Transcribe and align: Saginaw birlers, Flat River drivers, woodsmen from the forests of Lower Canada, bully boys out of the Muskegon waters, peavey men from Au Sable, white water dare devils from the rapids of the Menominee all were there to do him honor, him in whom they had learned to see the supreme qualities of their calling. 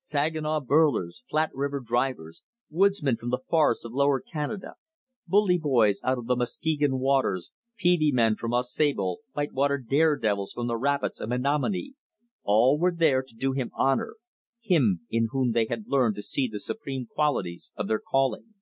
Saginaw 0.00 0.60
birlers, 0.60 1.24
Flat 1.28 1.50
River 1.52 1.80
drivers, 1.80 2.44
woodsmen 2.70 3.16
from 3.16 3.30
the 3.30 3.40
forests 3.50 3.84
of 3.84 3.90
Lower 3.92 4.20
Canada, 4.20 4.74
bully 5.26 5.58
boys 5.58 6.00
out 6.04 6.18
of 6.18 6.26
the 6.26 6.36
Muskegon 6.36 7.00
waters, 7.00 7.50
peavey 7.76 8.12
men 8.12 8.36
from 8.36 8.54
Au 8.54 8.62
Sable, 8.62 9.18
white 9.32 9.52
water 9.52 9.76
dare 9.76 10.14
devils 10.14 10.52
from 10.52 10.68
the 10.68 10.76
rapids 10.76 11.20
of 11.20 11.30
the 11.30 11.36
Menominee 11.36 11.94
all 12.44 12.78
were 12.78 12.94
there 12.94 13.24
to 13.24 13.34
do 13.34 13.50
him 13.54 13.72
honor, 13.74 14.14
him 14.60 15.00
in 15.10 15.26
whom 15.32 15.50
they 15.50 15.66
had 15.66 15.88
learned 15.88 16.14
to 16.14 16.22
see 16.22 16.46
the 16.46 16.60
supreme 16.60 17.06
qualities 17.06 17.72
of 17.74 17.88
their 17.88 17.98
calling. 17.98 18.54